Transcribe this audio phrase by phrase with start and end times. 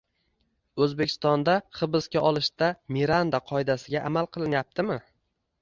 [0.85, 4.99] O‘zbekistonda hibsga olishda Miranda qoidasiga amal qilinyaptimi?